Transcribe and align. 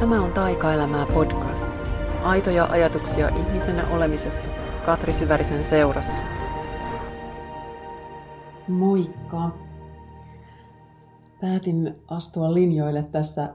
Tämä 0.00 0.22
on 0.24 0.32
Taikaelämää 0.32 1.06
podcast. 1.06 1.66
Aitoja 2.22 2.64
ajatuksia 2.64 3.28
ihmisenä 3.28 3.88
olemisesta 3.88 4.40
Katri 4.86 5.12
Syvärisen 5.12 5.64
seurassa. 5.64 6.24
Moikka! 8.68 9.50
Päätin 11.40 11.94
astua 12.08 12.54
linjoille 12.54 13.02
tässä 13.02 13.54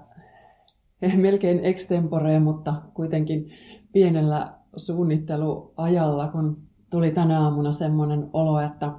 melkein 1.16 1.60
extemporeen, 1.60 2.42
mutta 2.42 2.74
kuitenkin 2.94 3.50
pienellä 3.92 4.54
suunnitteluajalla, 4.78 6.28
kun 6.28 6.62
tuli 6.90 7.12
tänä 7.12 7.42
aamuna 7.42 7.72
semmoinen 7.72 8.30
olo, 8.34 8.60
että, 8.60 8.92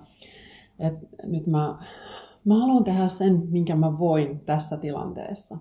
että 0.79 1.07
nyt 1.23 1.47
mä, 1.47 1.79
mä 2.45 2.59
haluan 2.59 2.85
tehdä 2.85 3.09
sen, 3.09 3.43
minkä 3.51 3.77
mä 3.77 3.99
voin 3.99 4.41
tässä 4.41 4.77
tilanteessa. 4.77 5.59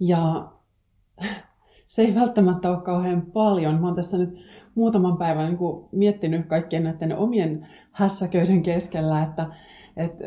Ja 0.00 0.52
se 1.86 2.02
ei 2.02 2.14
välttämättä 2.14 2.70
ole 2.70 2.82
kauhean 2.82 3.22
paljon. 3.22 3.80
Mä 3.80 3.86
oon 3.86 3.96
tässä 3.96 4.18
nyt 4.18 4.38
muutaman 4.74 5.16
päivän 5.16 5.46
niin 5.46 5.58
kuin 5.58 5.88
miettinyt 5.92 6.46
kaikkien 6.46 6.84
näiden 6.84 7.16
omien 7.16 7.68
hässäköiden 7.92 8.62
keskellä, 8.62 9.22
että, 9.22 9.46
että, 9.96 10.24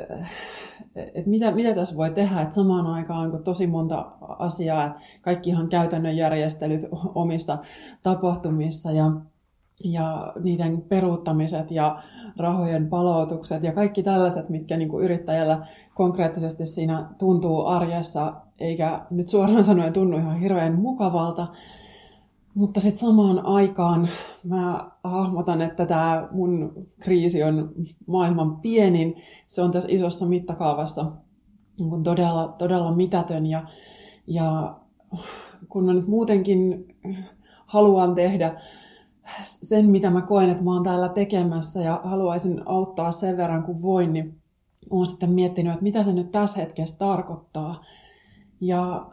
että 0.95 1.29
mitä, 1.29 1.51
mitä 1.51 1.75
tässä 1.75 1.97
voi 1.97 2.11
tehdä. 2.11 2.41
Että 2.41 2.55
samaan 2.55 2.87
aikaan 2.87 3.33
on 3.33 3.43
tosi 3.43 3.67
monta 3.67 4.11
asiaa, 4.21 4.85
että 4.85 4.99
kaikki 5.21 5.49
ihan 5.49 5.69
käytännön 5.69 6.17
järjestelyt 6.17 6.81
omissa 7.15 7.57
tapahtumissa 8.03 8.91
ja 8.91 9.11
ja 9.83 10.33
niiden 10.43 10.81
peruuttamiset 10.81 11.71
ja 11.71 12.03
rahojen 12.37 12.89
palautukset 12.89 13.63
ja 13.63 13.73
kaikki 13.73 14.03
tällaiset, 14.03 14.49
mitkä 14.49 14.77
niin 14.77 14.89
kuin 14.89 15.05
yrittäjällä 15.05 15.67
konkreettisesti 15.93 16.65
siinä 16.65 17.09
tuntuu 17.17 17.65
arjessa, 17.65 18.33
eikä 18.59 19.05
nyt 19.09 19.27
suoraan 19.27 19.63
sanoen 19.63 19.93
tunnu 19.93 20.17
ihan 20.17 20.39
hirveän 20.39 20.79
mukavalta. 20.79 21.47
Mutta 22.53 22.79
sitten 22.79 23.07
samaan 23.07 23.45
aikaan 23.45 24.09
mä 24.43 24.91
hahmotan, 25.03 25.61
että 25.61 25.85
tämä 25.85 26.27
mun 26.31 26.87
kriisi 26.99 27.43
on 27.43 27.71
maailman 28.07 28.57
pienin. 28.57 29.15
Se 29.47 29.61
on 29.61 29.71
tässä 29.71 29.89
isossa 29.91 30.25
mittakaavassa 30.25 31.11
niin 31.79 32.03
todella, 32.03 32.55
todella 32.57 32.95
mitätön. 32.95 33.45
Ja, 33.45 33.67
ja 34.27 34.75
kun 35.69 35.85
mä 35.85 35.93
nyt 35.93 36.07
muutenkin 36.07 36.85
haluan 37.65 38.15
tehdä 38.15 38.61
sen, 39.45 39.89
mitä 39.89 40.09
mä 40.09 40.21
koen, 40.21 40.49
että 40.49 40.63
mä 40.63 40.73
oon 40.73 40.83
täällä 40.83 41.09
tekemässä 41.09 41.81
ja 41.81 42.01
haluaisin 42.03 42.61
auttaa 42.65 43.11
sen 43.11 43.37
verran 43.37 43.63
kuin 43.63 43.81
voin, 43.81 44.13
niin 44.13 44.35
oon 44.89 45.07
sitten 45.07 45.31
miettinyt, 45.31 45.73
että 45.73 45.83
mitä 45.83 46.03
se 46.03 46.13
nyt 46.13 46.31
tässä 46.31 46.59
hetkessä 46.59 46.97
tarkoittaa. 46.97 47.85
Ja 48.61 49.05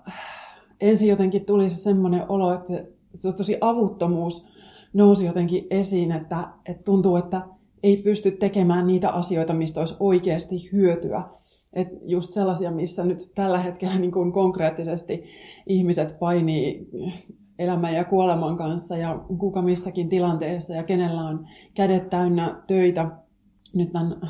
ensin 0.81 1.09
jotenkin 1.09 1.45
tuli 1.45 1.71
se 1.71 1.77
semmoinen 1.77 2.25
olo, 2.29 2.55
että 2.55 2.85
se 3.15 3.33
tosi 3.33 3.59
avuttomuus 3.61 4.47
nousi 4.93 5.25
jotenkin 5.25 5.67
esiin, 5.71 6.13
että, 6.13 6.49
että 6.67 6.83
tuntuu, 6.83 7.17
että 7.17 7.43
ei 7.83 7.97
pysty 7.97 8.31
tekemään 8.31 8.87
niitä 8.87 9.11
asioita, 9.11 9.55
mistä 9.55 9.81
olisi 9.81 9.97
oikeasti 10.01 10.73
hyötyä. 10.73 11.23
Et 11.73 11.89
just 12.03 12.31
sellaisia, 12.31 12.71
missä 12.71 13.05
nyt 13.05 13.33
tällä 13.35 13.59
hetkellä 13.59 13.99
niin 13.99 14.13
kuin 14.13 14.33
konkreettisesti 14.33 15.25
ihmiset 15.67 16.19
painii 16.19 16.91
elämän 17.63 17.95
ja 17.95 18.05
kuoleman 18.05 18.57
kanssa 18.57 18.97
ja 18.97 19.25
kuka 19.39 19.63
missäkin 19.63 20.09
tilanteessa 20.09 20.75
ja 20.75 20.83
kenellä 20.83 21.21
on 21.21 21.47
kädet 21.75 22.11
täynnä 22.11 22.63
töitä 22.67 23.11
nyt 23.75 23.93
tämän 23.93 24.21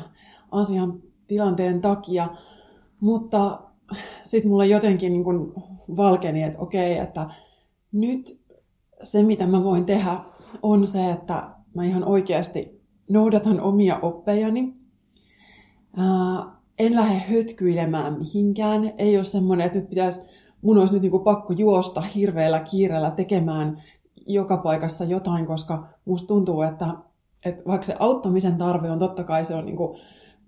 asian 0.51 1.01
tilanteen 1.27 1.81
takia. 1.81 2.29
Mutta 2.99 3.59
sitten 4.23 4.51
mulle 4.51 4.67
jotenkin 4.67 5.13
niin 5.13 5.23
kuin 5.23 5.53
valkeni, 5.97 6.43
että 6.43 6.59
okei, 6.59 6.97
että 6.97 7.29
nyt 7.91 8.43
se 9.03 9.23
mitä 9.23 9.47
mä 9.47 9.63
voin 9.63 9.85
tehdä 9.85 10.19
on 10.61 10.87
se, 10.87 11.11
että 11.11 11.49
mä 11.75 11.83
ihan 11.83 12.03
oikeasti 12.03 12.81
noudatan 13.09 13.61
omia 13.61 13.99
oppejani. 14.01 14.73
Ää, 15.97 16.05
en 16.79 16.95
lähde 16.95 17.19
hötkyilemään 17.19 18.17
mihinkään. 18.19 18.93
Ei 18.97 19.17
ole 19.17 19.23
semmoinen, 19.23 19.65
että 19.65 19.79
nyt 19.79 19.89
pitäisi 19.89 20.21
mun 20.63 20.77
olisi 20.77 20.93
nyt 20.93 21.01
niin 21.01 21.11
kuin 21.11 21.23
pakko 21.23 21.53
juosta 21.53 22.01
hirveällä 22.01 22.59
kiireellä 22.59 23.11
tekemään 23.11 23.83
joka 24.27 24.57
paikassa 24.57 25.05
jotain, 25.05 25.45
koska 25.45 25.87
musta 26.05 26.27
tuntuu, 26.27 26.61
että, 26.61 26.87
että 27.45 27.63
vaikka 27.67 27.85
se 27.85 27.95
auttamisen 27.99 28.57
tarve 28.57 28.91
on 28.91 28.99
totta 28.99 29.23
kai 29.23 29.45
se 29.45 29.55
on 29.55 29.65
niin 29.65 29.77
kuin 29.77 29.99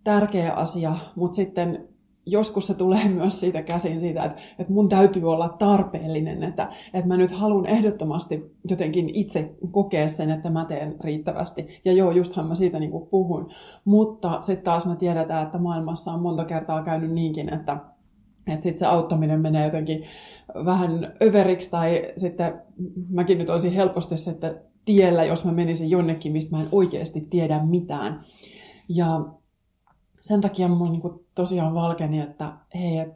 tärkeä 0.03 0.53
asia, 0.53 0.95
mutta 1.15 1.35
sitten 1.35 1.87
joskus 2.25 2.67
se 2.67 2.73
tulee 2.73 3.07
myös 3.19 3.39
siitä 3.39 3.61
käsin 3.61 3.99
siitä, 3.99 4.23
että, 4.23 4.41
että 4.59 4.73
mun 4.73 4.89
täytyy 4.89 5.31
olla 5.31 5.49
tarpeellinen, 5.49 6.43
että, 6.43 6.69
että 6.93 7.07
mä 7.07 7.17
nyt 7.17 7.31
haluan 7.31 7.65
ehdottomasti 7.65 8.55
jotenkin 8.69 9.09
itse 9.13 9.55
kokea 9.71 10.07
sen, 10.07 10.31
että 10.31 10.49
mä 10.49 10.65
teen 10.65 10.95
riittävästi. 10.99 11.81
Ja 11.85 11.93
joo, 11.93 12.11
justhan 12.11 12.47
mä 12.47 12.55
siitä 12.55 12.79
niin 12.79 13.07
puhun. 13.09 13.49
Mutta 13.85 14.39
sitten 14.41 14.63
taas 14.63 14.85
me 14.85 14.95
tiedetään, 14.95 15.43
että 15.43 15.57
maailmassa 15.57 16.11
on 16.11 16.21
monta 16.21 16.45
kertaa 16.45 16.83
käynyt 16.83 17.11
niinkin, 17.11 17.53
että 17.53 17.94
että 18.47 18.63
sitten 18.63 18.79
se 18.79 18.85
auttaminen 18.85 19.41
menee 19.41 19.65
jotenkin 19.65 20.03
vähän 20.65 21.13
överiksi 21.23 21.71
tai 21.71 22.13
sitten 22.17 22.61
mäkin 23.09 23.37
nyt 23.37 23.49
olisin 23.49 23.73
helposti 23.73 24.17
sitten 24.17 24.61
tiellä, 24.85 25.23
jos 25.23 25.45
mä 25.45 25.51
menisin 25.51 25.89
jonnekin, 25.89 26.31
mistä 26.31 26.55
mä 26.55 26.61
en 26.61 26.69
oikeasti 26.71 27.27
tiedä 27.29 27.65
mitään. 27.65 28.21
Ja 28.89 29.25
sen 30.21 30.41
takia 30.41 30.67
mulla 30.67 30.91
niin 30.91 31.19
tosiaan 31.35 31.73
valkeni, 31.73 32.19
että 32.19 32.53
hei, 32.75 32.97
et 32.97 33.13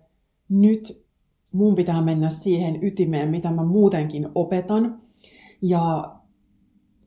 nyt 0.49 1.05
mun 1.51 1.75
pitää 1.75 2.01
mennä 2.01 2.29
siihen 2.29 2.83
ytimeen, 2.83 3.29
mitä 3.29 3.51
mä 3.51 3.63
muutenkin 3.63 4.29
opetan. 4.35 5.01
Ja 5.61 6.15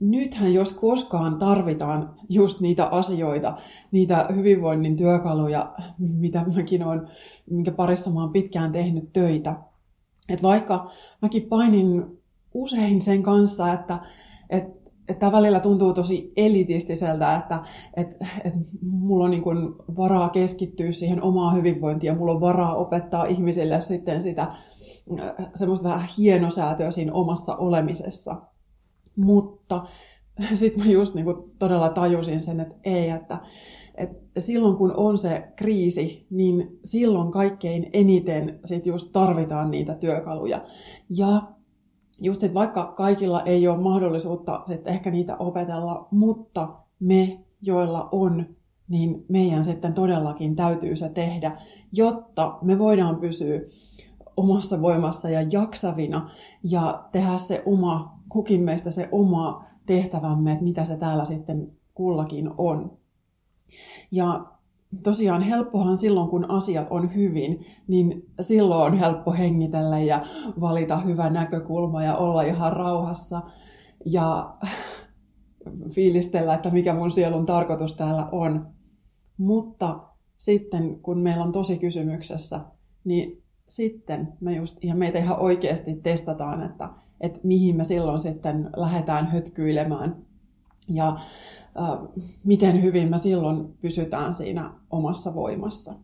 nythän 0.02 0.54
jos 0.54 0.72
koskaan 0.72 1.38
tarvitaan 1.38 2.14
just 2.28 2.60
niitä 2.60 2.86
asioita, 2.86 3.56
niitä 3.90 4.28
hyvinvoinnin 4.34 4.96
työkaluja, 4.96 5.74
mitä 5.98 6.44
mäkin 6.56 6.84
olen, 6.84 7.08
minkä 7.50 7.72
parissa 7.72 8.10
mä 8.10 8.20
oon 8.20 8.32
pitkään 8.32 8.72
tehnyt 8.72 9.12
töitä. 9.12 9.56
Et 10.28 10.42
vaikka 10.42 10.90
mäkin 11.22 11.42
painin 11.42 12.04
usein 12.54 13.00
sen 13.00 13.22
kanssa, 13.22 13.72
että, 13.72 14.00
että 14.50 14.82
että 15.08 15.32
välillä 15.32 15.60
tuntuu 15.60 15.94
tosi 15.94 16.32
elitistiseltä, 16.36 17.34
että 17.34 17.60
että 17.96 18.26
että 18.44 18.58
mulla 18.82 19.24
on 19.24 19.30
niin 19.30 19.42
kuin 19.42 19.74
varaa 19.96 20.28
keskittyä 20.28 20.92
siihen 20.92 21.22
omaan 21.22 21.56
hyvinvointiin 21.56 22.08
ja 22.08 22.14
mulla 22.14 22.32
on 22.32 22.40
varaa 22.40 22.74
opettaa 22.74 23.24
ihmisille 23.24 23.80
sitten 23.80 24.20
sitä 24.20 24.42
äh, 24.42 24.56
semmoista 25.54 25.88
vähän 25.88 26.08
hienosäätöä 26.18 26.90
siinä 26.90 27.12
omassa 27.12 27.56
olemisessa. 27.56 28.36
Mutta 29.16 29.61
sitten 30.54 30.86
mä 30.86 30.92
just 30.92 31.14
niin 31.14 31.24
kuin 31.24 31.50
todella 31.58 31.88
tajusin 31.88 32.40
sen, 32.40 32.60
että 32.60 32.74
ei, 32.84 33.10
että, 33.10 33.38
että 33.94 34.40
silloin 34.40 34.76
kun 34.76 34.94
on 34.96 35.18
se 35.18 35.48
kriisi, 35.56 36.26
niin 36.30 36.78
silloin 36.84 37.32
kaikkein 37.32 37.90
eniten 37.92 38.60
sit 38.64 38.86
just 38.86 39.12
tarvitaan 39.12 39.70
niitä 39.70 39.94
työkaluja. 39.94 40.64
Ja 41.16 41.42
just, 42.20 42.42
että 42.42 42.54
vaikka 42.54 42.92
kaikilla 42.96 43.42
ei 43.42 43.68
ole 43.68 43.82
mahdollisuutta 43.82 44.62
sit 44.66 44.86
ehkä 44.86 45.10
niitä 45.10 45.36
opetella, 45.36 46.08
mutta 46.10 46.68
me, 47.00 47.44
joilla 47.62 48.08
on, 48.12 48.46
niin 48.88 49.24
meidän 49.28 49.64
sitten 49.64 49.94
todellakin 49.94 50.56
täytyy 50.56 50.96
se 50.96 51.08
tehdä, 51.08 51.60
jotta 51.92 52.58
me 52.62 52.78
voidaan 52.78 53.16
pysyä 53.16 53.60
omassa 54.36 54.82
voimassa 54.82 55.30
ja 55.30 55.46
jaksavina 55.52 56.30
ja 56.70 57.08
tehdä 57.12 57.38
se 57.38 57.62
oma, 57.66 58.21
kukin 58.32 58.62
meistä 58.62 58.90
se 58.90 59.08
oma 59.12 59.64
tehtävämme, 59.86 60.52
että 60.52 60.64
mitä 60.64 60.84
se 60.84 60.96
täällä 60.96 61.24
sitten 61.24 61.72
kullakin 61.94 62.50
on. 62.58 62.98
Ja 64.10 64.46
tosiaan 65.02 65.42
helppohan 65.42 65.96
silloin, 65.96 66.28
kun 66.28 66.50
asiat 66.50 66.86
on 66.90 67.14
hyvin, 67.14 67.66
niin 67.88 68.24
silloin 68.40 68.92
on 68.92 68.98
helppo 68.98 69.32
hengitellä 69.32 70.00
ja 70.00 70.26
valita 70.60 70.98
hyvä 70.98 71.30
näkökulma 71.30 72.04
ja 72.04 72.16
olla 72.16 72.42
ihan 72.42 72.72
rauhassa 72.72 73.42
ja 74.06 74.54
fiilistellä, 75.94 76.54
että 76.54 76.70
mikä 76.70 76.94
mun 76.94 77.10
sielun 77.10 77.46
tarkoitus 77.46 77.94
täällä 77.94 78.28
on. 78.32 78.66
Mutta 79.36 80.08
sitten, 80.38 81.00
kun 81.02 81.18
meillä 81.18 81.44
on 81.44 81.52
tosi 81.52 81.78
kysymyksessä, 81.78 82.60
niin 83.04 83.42
sitten 83.68 84.32
me 84.40 84.56
just, 84.56 84.84
ja 84.84 84.94
meitä 84.94 85.18
ihan 85.18 85.38
oikeasti 85.38 85.94
testataan, 85.94 86.62
että, 86.62 86.88
että 87.22 87.40
mihin 87.42 87.76
me 87.76 87.84
silloin 87.84 88.20
sitten 88.20 88.70
lähdetään 88.76 89.26
hötkyilemään 89.26 90.16
ja 90.88 91.08
äh, 91.08 91.98
miten 92.44 92.82
hyvin 92.82 93.10
me 93.10 93.18
silloin 93.18 93.74
pysytään 93.80 94.34
siinä 94.34 94.74
omassa 94.90 95.34
voimassa. 95.34 95.94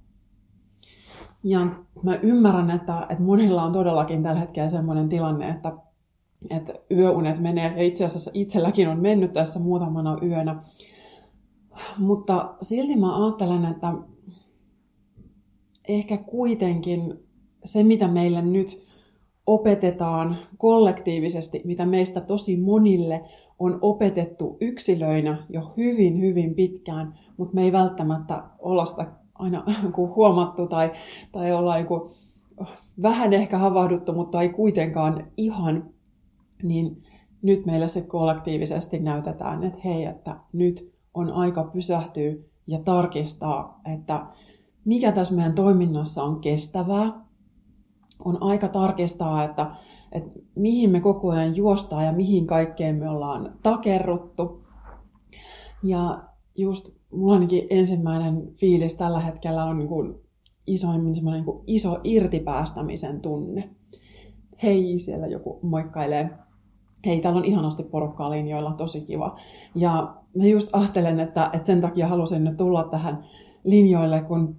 Ja 1.45 1.67
mä 2.03 2.15
ymmärrän, 2.15 2.71
että, 2.71 3.07
että 3.09 3.25
monilla 3.25 3.63
on 3.63 3.73
todellakin 3.73 4.23
tällä 4.23 4.41
hetkellä 4.41 4.69
sellainen 4.69 5.09
tilanne, 5.09 5.49
että, 5.49 5.73
että 6.51 6.73
yöunet 6.91 7.39
menee, 7.39 7.73
ja 7.77 7.83
itse 7.83 8.05
asiassa 8.05 8.31
itselläkin 8.35 8.89
on 8.89 9.01
mennyt 9.01 9.33
tässä 9.33 9.59
muutamana 9.59 10.19
yönä. 10.23 10.63
Mutta 11.99 12.55
silti 12.61 12.97
mä 12.97 13.25
ajattelen, 13.25 13.65
että 13.65 13.95
ehkä 15.89 16.17
kuitenkin 16.17 17.15
se, 17.65 17.83
mitä 17.83 18.09
meille 18.09 18.43
nyt 18.43 18.88
opetetaan 19.49 20.37
kollektiivisesti, 20.59 21.63
mitä 21.65 21.87
meistä 21.87 22.21
tosi 22.21 22.57
monille 22.57 23.25
on 23.59 23.79
opetettu 23.83 24.57
yksilöinä 24.61 25.47
jo 25.49 25.73
hyvin, 25.77 26.21
hyvin 26.21 26.55
pitkään, 26.55 27.19
mutta 27.37 27.55
me 27.55 27.63
ei 27.63 27.73
välttämättä 27.73 28.43
olla 28.59 28.85
sitä 28.85 29.07
aina 29.35 29.65
huomattu 29.97 30.67
tai, 30.67 30.93
tai 31.33 31.53
olla 31.53 31.75
niin 31.75 31.87
kuin 31.87 32.11
vähän 33.03 33.33
ehkä 33.33 33.59
havahduttu, 33.59 34.13
mutta 34.13 34.43
ei 34.43 34.49
kuitenkaan 34.49 35.27
ihan, 35.37 35.91
niin 36.63 37.03
nyt 37.43 37.67
meillä 37.67 37.89
se 37.89 38.01
kollektiivisesti 38.01 38.99
näytetään, 38.99 39.65
että 39.65 39.81
hei, 39.85 40.05
että 40.05 40.37
nyt 40.53 40.93
on 41.15 41.33
aika 41.33 41.65
pysähtyä 41.65 42.35
ja 42.67 42.79
tarkistaa, 42.79 43.81
että 43.95 44.27
mikä 44.85 45.13
tässä 45.13 45.35
meidän 45.35 45.55
toiminnassa 45.55 46.23
on 46.23 46.41
kestävää. 46.41 47.28
On 48.25 48.43
aika 48.43 48.69
tarkistaa, 48.69 49.45
että, 49.45 49.71
että 50.13 50.31
mihin 50.55 50.91
me 50.91 51.01
koko 51.01 51.31
ajan 51.31 51.57
juostaan 51.57 52.07
ja 52.07 52.13
mihin 52.13 52.47
kaikkeen 52.47 52.97
me 52.97 53.09
ollaan 53.09 53.59
takerruttu. 53.63 54.65
Ja 55.83 56.19
just 56.57 56.89
mulla 57.13 57.35
ainakin 57.35 57.67
ensimmäinen 57.71 58.53
fiilis 58.55 58.97
tällä 58.97 59.21
hetkellä 59.21 59.65
on 59.65 59.79
niin 59.79 59.89
kuin 59.89 60.15
isoimmin 60.67 61.15
semmoinen 61.15 61.45
niin 61.45 61.65
iso 61.67 62.01
irtipäästämisen 62.05 63.21
tunne. 63.21 63.71
Hei, 64.63 64.99
siellä 64.99 65.27
joku 65.27 65.59
moikkailee. 65.63 66.31
Hei, 67.07 67.21
täällä 67.21 67.39
on 67.39 67.45
ihanasti 67.45 67.83
porukkaa 67.83 68.31
linjoilla, 68.31 68.73
tosi 68.73 69.01
kiva. 69.01 69.37
Ja 69.75 70.15
mä 70.37 70.47
just 70.47 70.69
ajattelen, 70.73 71.21
että, 71.21 71.51
että 71.53 71.67
sen 71.67 71.81
takia 71.81 72.09
halusin 72.09 72.45
nyt 72.45 72.57
tulla 72.57 72.85
tähän 72.85 73.25
linjoille, 73.65 74.21
kun, 74.21 74.57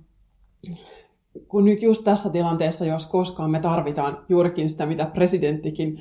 kun 1.48 1.66
nyt 1.66 1.82
just 1.82 2.04
tässä 2.04 2.30
tilanteessa, 2.30 2.86
jos 2.86 3.06
koskaan 3.06 3.52
me 3.52 3.60
tarvitaan 3.60 4.26
juurikin 4.30 4.70
sitä, 4.70 4.86
mitä 4.86 5.06
presidenttikin 5.06 6.00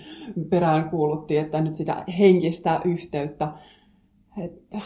perään 0.51 0.91
kuulutti, 0.91 1.37
että 1.37 1.61
nyt 1.61 1.75
sitä 1.75 2.05
henkistä 2.19 2.81
yhteyttä. 2.85 3.53
Että, 4.45 4.81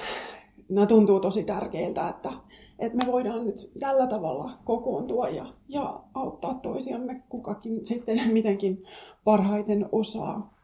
nämä 0.69 0.87
tuntuu 0.87 1.21
tosi 1.21 1.44
tärkeiltä, 1.44 2.09
että, 2.09 2.33
että 2.79 2.99
me 3.06 3.12
voidaan 3.12 3.47
nyt 3.47 3.71
tällä 3.81 4.06
tavalla 4.06 4.59
kokoontua 4.65 5.29
ja, 5.29 5.47
ja 5.69 6.00
auttaa 6.15 6.55
toisiamme 6.55 7.23
kukakin 7.29 7.87
sitten 7.87 8.21
mitenkin 8.33 8.85
parhaiten 9.25 9.89
osaa. 9.93 10.55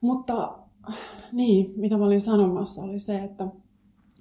Mutta 0.00 0.58
niin, 1.32 1.72
mitä 1.76 1.98
mä 1.98 2.04
olin 2.04 2.20
sanomassa, 2.20 2.82
oli 2.82 3.00
se, 3.00 3.16
että, 3.16 3.46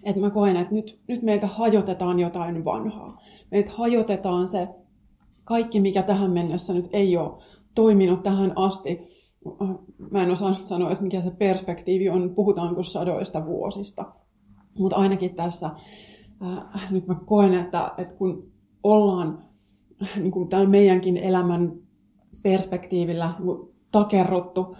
että 0.06 0.22
mä 0.22 0.30
koen, 0.30 0.58
että 0.58 0.74
nyt, 0.74 1.00
nyt 1.08 1.22
meiltä 1.22 1.48
hajotetaan 1.48 2.20
jotain 2.20 2.66
vanhaa. 2.66 3.22
Meiltä 3.52 3.72
hajotetaan 3.76 4.48
se 4.48 4.68
kaikki, 5.44 5.80
mikä 5.80 6.04
tähän 6.04 6.32
mennessä 6.32 6.74
nyt 6.74 6.90
ei 6.94 7.18
ole 7.18 7.44
toiminut 7.76 8.24
tähän 8.24 8.54
asti. 8.56 9.00
Mä 10.12 10.24
en 10.24 10.32
osaa 10.32 10.54
sanoa, 10.54 10.92
että 10.92 11.04
mikä 11.04 11.22
se 11.22 11.32
perspektiivi 11.32 12.10
on, 12.10 12.36
puhutaanko 12.36 12.84
sadoista 12.84 13.46
vuosista. 13.46 14.06
Mutta 14.80 14.96
ainakin 14.96 15.36
tässä 15.36 15.70
äh, 16.44 16.92
nyt 16.92 17.08
mä 17.08 17.16
koen, 17.26 17.54
että, 17.54 17.92
että 17.98 18.14
kun 18.14 18.52
ollaan 18.84 19.44
niin 20.16 20.32
kuin 20.32 20.50
tällä 20.50 20.70
meidänkin 20.70 21.18
elämän 21.18 21.74
perspektiivillä 22.44 23.34
takerruttu 23.92 24.76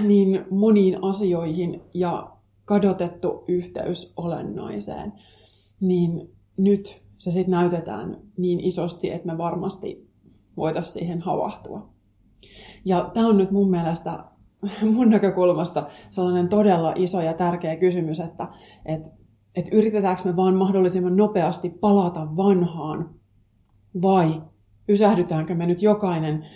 niin 0.00 0.44
moniin 0.50 1.04
asioihin 1.04 1.80
ja 1.94 2.31
kadotettu 2.64 3.44
yhteys 3.48 4.12
olennaiseen, 4.16 5.12
niin 5.80 6.30
nyt 6.56 7.02
se 7.18 7.30
sitten 7.30 7.50
näytetään 7.50 8.16
niin 8.36 8.60
isosti, 8.60 9.10
että 9.10 9.26
me 9.26 9.38
varmasti 9.38 10.10
voitaisiin 10.56 10.92
siihen 10.92 11.20
havahtua. 11.20 11.88
Ja 12.84 13.10
tämä 13.14 13.26
on 13.26 13.36
nyt 13.36 13.50
mun 13.50 13.70
mielestä 13.70 14.24
mun 14.94 15.10
näkökulmasta 15.10 15.86
sellainen 16.10 16.48
todella 16.48 16.92
iso 16.96 17.20
ja 17.20 17.34
tärkeä 17.34 17.76
kysymys, 17.76 18.20
että, 18.20 18.48
että, 18.86 19.10
että 19.54 19.76
yritetäänkö 19.76 20.22
me 20.24 20.36
vaan 20.36 20.54
mahdollisimman 20.54 21.16
nopeasti 21.16 21.70
palata 21.70 22.36
vanhaan 22.36 23.14
vai 24.02 24.42
pysähdytäänkö 24.86 25.54
me 25.54 25.66
nyt 25.66 25.82
jokainen 25.82 26.46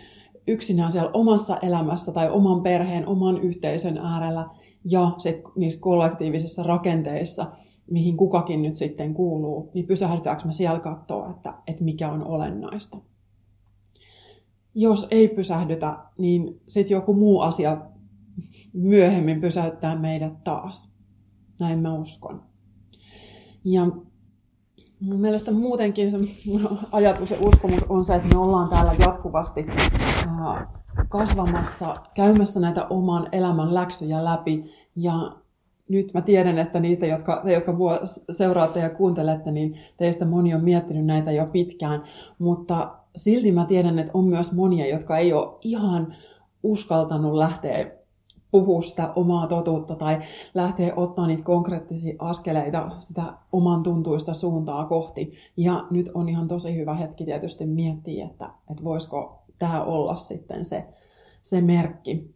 yksinään 0.47 0.93
siellä 0.93 1.11
omassa 1.13 1.57
elämässä 1.57 2.13
tai 2.13 2.31
oman 2.31 2.63
perheen, 2.63 3.07
oman 3.07 3.39
yhteisön 3.39 3.99
äärellä 3.99 4.49
ja 4.91 5.13
sit 5.19 5.37
niissä 5.57 5.81
kollektiivisissa 5.81 6.63
rakenteissa, 6.63 7.53
mihin 7.91 8.17
kukakin 8.17 8.63
nyt 8.63 8.77
sitten 8.77 9.15
kuuluu, 9.15 9.71
niin 9.75 9.87
pysähdytäänkö 9.87 10.45
me 10.45 10.53
siellä 10.53 10.81
katsoa, 10.81 11.31
että, 11.31 11.55
että 11.67 11.85
mikä 11.85 12.13
on 12.13 12.27
olennaista. 12.27 12.99
Jos 14.75 15.07
ei 15.11 15.29
pysähdytä, 15.29 15.99
niin 16.19 16.61
sitten 16.69 16.95
joku 16.95 17.15
muu 17.15 17.41
asia 17.41 17.81
myöhemmin 18.73 19.41
pysäyttää 19.41 19.99
meidät 19.99 20.45
taas. 20.45 20.93
Näin 21.61 21.79
mä 21.79 21.95
uskon. 21.95 22.43
Ja 23.65 23.87
mun 25.01 25.21
mielestä 25.21 25.51
muutenkin 25.51 26.11
se 26.11 26.19
ajatus 26.93 27.31
ja 27.31 27.37
uskomus 27.41 27.83
on 27.89 28.05
se, 28.05 28.15
että 28.15 28.29
me 28.29 28.41
ollaan 28.41 28.69
täällä 28.69 28.95
jatkuvasti 28.99 29.67
kasvamassa, 31.09 31.97
käymässä 32.15 32.61
näitä 32.61 32.87
oman 32.91 33.29
elämän 33.33 33.75
läksyjä 33.75 34.25
läpi. 34.25 34.65
Ja 34.97 35.37
nyt 35.89 36.15
mä 36.15 36.21
tiedän, 36.21 36.59
että 36.59 36.81
niitä, 36.81 37.07
jotka, 37.07 37.41
te, 37.45 37.53
jotka 37.53 37.73
mua 37.73 38.01
seuraatte 38.31 38.81
ja 38.81 38.91
kuuntelette, 38.91 39.51
niin 39.51 39.79
teistä 39.97 40.25
moni 40.25 40.55
on 40.55 40.65
miettinyt 40.65 41.07
näitä 41.07 41.33
jo 41.33 41.47
pitkään. 41.47 42.03
Mutta 42.39 42.95
silti 43.17 43.53
mä 43.53 43.65
tiedän, 43.65 43.99
että 43.99 44.13
on 44.15 44.25
myös 44.25 44.53
monia, 44.53 44.87
jotka 44.87 45.19
ei 45.19 45.33
ole 45.33 45.59
ihan 45.63 46.15
uskaltanut 46.63 47.35
lähteä 47.35 47.91
puhua 48.61 48.83
sitä 48.83 49.13
omaa 49.17 49.47
totuutta 49.47 49.95
tai 49.95 50.19
lähteä 50.55 50.93
ottaa 50.97 51.27
niitä 51.27 51.43
konkreettisia 51.43 52.15
askeleita 52.19 52.91
sitä 52.99 53.33
oman 53.53 53.83
tuntuista 53.83 54.35
suuntaa 54.35 54.85
kohti. 54.85 55.33
Ja 55.57 55.87
nyt 55.91 56.11
on 56.15 56.29
ihan 56.29 56.49
tosi 56.49 56.77
hyvä 56.77 56.95
hetki 56.95 57.25
tietysti 57.25 57.67
miettiä, 57.67 58.27
että, 58.27 58.51
että 58.71 58.85
voisiko 58.85 59.43
tämä 59.59 59.83
olla 59.83 60.17
sitten 60.17 60.65
se, 60.65 60.87
se 61.43 61.61
merkki. 61.61 62.35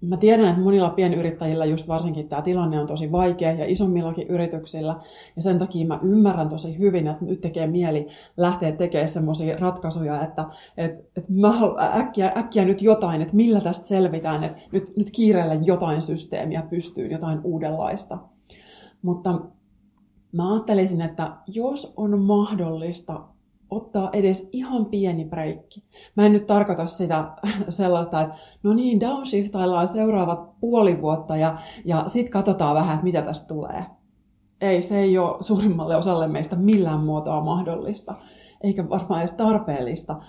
Mä 0.00 0.16
tiedän, 0.16 0.48
että 0.48 0.60
monilla 0.60 0.90
pienyrittäjillä 0.90 1.64
just 1.64 1.88
varsinkin 1.88 2.28
tämä 2.28 2.42
tilanne 2.42 2.80
on 2.80 2.86
tosi 2.86 3.12
vaikea 3.12 3.52
ja 3.52 3.64
isommillakin 3.68 4.26
yrityksillä. 4.26 4.96
Ja 5.36 5.42
sen 5.42 5.58
takia 5.58 5.86
mä 5.86 6.00
ymmärrän 6.02 6.48
tosi 6.48 6.78
hyvin, 6.78 7.06
että 7.06 7.24
nyt 7.24 7.40
tekee 7.40 7.66
mieli 7.66 8.08
lähteä 8.36 8.72
tekemään 8.72 9.08
semmoisia 9.08 9.58
ratkaisuja, 9.58 10.22
että, 10.22 10.44
että, 10.76 11.02
että 11.16 11.32
mä 11.32 11.52
äkkiä, 11.94 12.32
äkkiä 12.36 12.64
nyt 12.64 12.82
jotain, 12.82 13.22
että 13.22 13.36
millä 13.36 13.60
tästä 13.60 13.86
selvitään, 13.86 14.44
että 14.44 14.60
nyt, 14.72 14.96
nyt 14.96 15.10
kiireellä 15.10 15.54
jotain 15.54 16.02
systeemiä 16.02 16.62
pystyy, 16.62 17.06
jotain 17.06 17.40
uudenlaista. 17.44 18.18
Mutta 19.02 19.40
mä 20.32 20.52
ajattelisin, 20.52 21.00
että 21.00 21.36
jos 21.46 21.92
on 21.96 22.20
mahdollista 22.20 23.20
ottaa 23.70 24.10
edes 24.12 24.48
ihan 24.52 24.86
pieni 24.86 25.24
breikki. 25.24 25.84
Mä 26.16 26.26
en 26.26 26.32
nyt 26.32 26.46
tarkoita 26.46 26.86
sitä 26.86 27.32
sellaista, 27.68 28.20
että 28.20 28.34
no 28.62 28.74
niin, 28.74 29.00
downshiftaillaan 29.00 29.88
seuraavat 29.88 30.60
puoli 30.60 31.02
vuotta 31.02 31.36
ja, 31.36 31.58
ja 31.84 32.04
sitten 32.06 32.32
katsotaan 32.32 32.74
vähän, 32.74 32.94
että 32.94 33.04
mitä 33.04 33.22
tästä 33.22 33.48
tulee. 33.48 33.84
Ei, 34.60 34.82
se 34.82 34.98
ei 34.98 35.18
ole 35.18 35.42
suurimmalle 35.42 35.96
osalle 35.96 36.28
meistä 36.28 36.56
millään 36.56 37.00
muotoa 37.00 37.44
mahdollista, 37.44 38.14
eikä 38.62 38.88
varmaan 38.88 39.20
edes 39.20 39.32
tarpeellista. 39.32 40.20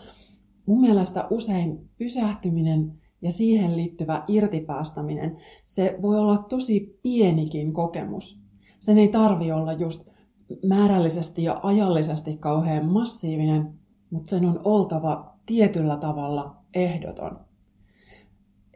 Mun 0.65 0.81
mielestä 0.81 1.27
usein 1.29 1.89
pysähtyminen 1.98 3.01
ja 3.21 3.31
siihen 3.31 3.77
liittyvä 3.77 4.24
irtipäästäminen, 4.27 5.38
se 5.65 5.98
voi 6.01 6.19
olla 6.19 6.38
tosi 6.38 7.00
pienikin 7.03 7.74
kokemus. 7.74 8.41
Sen 8.79 8.98
ei 8.98 9.07
tarvi 9.07 9.51
olla 9.51 9.74
just 9.74 10.11
määrällisesti 10.65 11.43
ja 11.43 11.60
ajallisesti 11.63 12.38
kauhean 12.38 12.86
massiivinen, 12.86 13.74
mutta 14.10 14.29
sen 14.29 14.46
on 14.46 14.62
oltava 14.63 15.34
tietyllä 15.46 15.98
tavalla 15.98 16.55
ehdoton. 16.74 17.39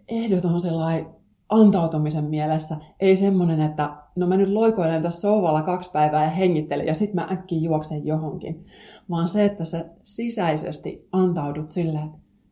Ehdoton 0.08 0.62
sellainen 0.62 1.06
antautumisen 1.50 2.26
mielessä, 2.26 2.78
ei 3.00 3.16
semmoinen, 3.16 3.62
että 3.62 3.98
no 4.16 4.28
mä 4.28 4.38
nyt 4.38 4.50
loikoilen 4.50 5.02
tässä 5.02 5.22
sohvalla 5.22 5.62
kaksi 5.62 5.92
päivää 5.92 6.24
ja 6.24 6.30
hengittelen 6.30 6.88
ja 6.88 6.96
sitten 6.96 7.16
mä 7.16 7.28
äkkiä 7.32 7.60
juoksen 7.60 8.06
johonkin, 8.06 8.66
vaan 9.10 9.30
se, 9.30 9.46
että 9.46 9.66
sä 9.66 9.86
sisäisesti 10.04 11.08
antaudut 11.12 11.70
silleen, 11.70 12.08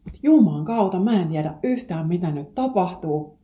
että 0.08 0.20
Jumaan 0.24 0.65
kautta 0.65 1.00
mä 1.00 1.22
en 1.22 1.27
tiedä 1.27 1.60
yhtään 1.63 2.08
mitä 2.08 2.32
nyt 2.32 2.56
tapahtuu, 2.56 3.39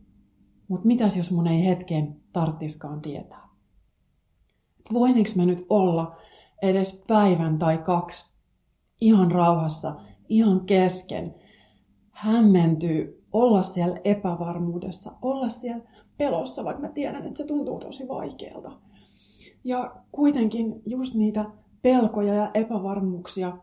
mutta 0.68 0.86
mitäs 0.86 1.16
jos 1.16 1.32
mun 1.32 1.46
ei 1.46 1.66
hetkeen 1.66 2.16
tarttiskaan 2.32 3.00
tietää 3.00 3.49
voisinko 4.92 5.30
mä 5.36 5.46
nyt 5.46 5.66
olla 5.68 6.16
edes 6.62 7.04
päivän 7.06 7.58
tai 7.58 7.78
kaksi 7.78 8.34
ihan 9.00 9.30
rauhassa, 9.32 9.94
ihan 10.28 10.60
kesken, 10.60 11.34
hämmentyy, 12.10 13.24
olla 13.32 13.62
siellä 13.62 13.96
epävarmuudessa, 14.04 15.12
olla 15.22 15.48
siellä 15.48 15.84
pelossa, 16.16 16.64
vaikka 16.64 16.82
mä 16.82 16.88
tiedän, 16.88 17.26
että 17.26 17.38
se 17.38 17.44
tuntuu 17.44 17.78
tosi 17.78 18.08
vaikealta. 18.08 18.72
Ja 19.64 19.96
kuitenkin 20.12 20.82
just 20.86 21.14
niitä 21.14 21.44
pelkoja 21.82 22.34
ja 22.34 22.50
epävarmuuksia 22.54 23.56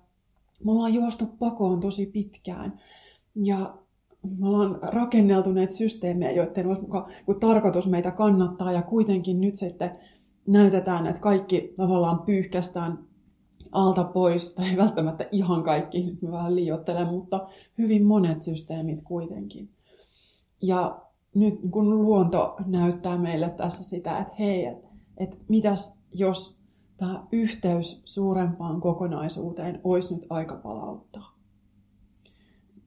me 0.65 0.71
ollaan 0.71 0.93
juostu 0.93 1.25
pakoon 1.25 1.79
tosi 1.79 2.05
pitkään. 2.05 2.79
Ja 3.35 3.77
me 4.37 4.47
ollaan 4.47 4.79
rakenneltu 4.81 5.51
näitä 5.51 5.73
systeemejä, 5.73 6.31
joiden 6.31 6.67
olisi 6.67 6.81
mukaan, 6.81 7.11
kun 7.25 7.39
tarkoitus 7.39 7.87
meitä 7.87 8.11
kannattaa 8.11 8.71
ja 8.71 8.81
kuitenkin 8.81 9.41
nyt 9.41 9.55
sitten 9.55 9.99
näytetään, 10.47 11.07
että 11.07 11.21
kaikki 11.21 11.73
tavallaan 11.77 12.19
pyyhkästään 12.19 12.99
alta 13.71 14.03
pois, 14.03 14.53
tai 14.53 14.69
ei 14.69 14.77
välttämättä 14.77 15.27
ihan 15.31 15.63
kaikki, 15.63 16.17
mä 16.21 16.31
vähän 16.31 16.55
liioittelen, 16.55 17.07
mutta 17.07 17.47
hyvin 17.77 18.05
monet 18.05 18.41
systeemit 18.41 19.01
kuitenkin. 19.01 19.69
Ja 20.61 21.01
nyt 21.35 21.59
kun 21.71 22.01
luonto 22.03 22.55
näyttää 22.65 23.17
meille 23.17 23.49
tässä 23.49 23.83
sitä, 23.83 24.19
että 24.19 24.33
hei, 24.39 24.65
että 24.65 24.87
et 25.17 25.39
mitäs 25.47 25.93
jos 26.13 26.57
tämä 26.97 27.23
yhteys 27.31 28.01
suurempaan 28.05 28.81
kokonaisuuteen 28.81 29.81
olisi 29.83 30.13
nyt 30.13 30.25
aika 30.29 30.55
palauttaa. 30.55 31.37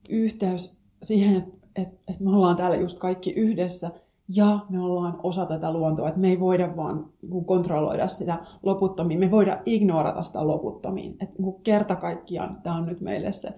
Yhteys 0.09 0.77
siihen, 1.03 1.35
että 1.35 1.67
et, 1.75 1.87
et 2.07 2.19
me 2.19 2.29
ollaan 2.35 2.55
täällä 2.57 2.75
just 2.75 2.99
kaikki 2.99 3.31
yhdessä 3.31 3.91
ja 4.35 4.59
me 4.69 4.79
ollaan 4.79 5.19
osa 5.23 5.45
tätä 5.45 5.73
luontoa, 5.73 6.07
että 6.07 6.19
me 6.19 6.29
ei 6.29 6.39
voida 6.39 6.75
vaan 6.75 7.09
niin 7.21 7.45
kontrolloida 7.45 8.07
sitä 8.07 8.39
loputtomiin, 8.63 9.19
me 9.19 9.31
voida 9.31 9.61
ignorata 9.65 10.23
sitä 10.23 10.47
loputtomiin. 10.47 11.11
Että 11.11 11.35
niin 11.39 11.63
kerta 11.63 11.95
kaikkiaan 11.95 12.61
tämä 12.63 12.75
on 12.75 12.85
nyt 12.85 13.01
meille 13.01 13.31
se 13.31 13.53